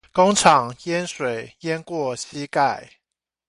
[0.11, 2.89] 工廠淹水淹過膝蓋